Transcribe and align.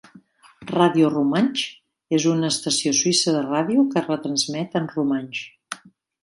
Radio 0.75 1.09
Rumantsch 1.11 2.15
és 2.19 2.25
una 2.31 2.49
estació 2.55 2.95
suïssa 3.01 3.35
de 3.37 3.45
ràdio 3.49 3.85
que 3.93 4.05
retransmet 4.07 4.79
en 4.81 4.89
romanx. 4.97 5.45